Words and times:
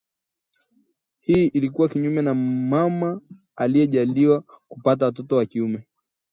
Hii 1.19 1.47
ilikuwa 1.47 1.89
kinyume 1.89 2.21
na 2.21 2.33
mama 2.33 3.21
aliyejaliwa 3.55 4.41
kupata 4.67 5.05
watoto 5.05 5.35
wa 5.35 5.45
kiume 5.45 5.87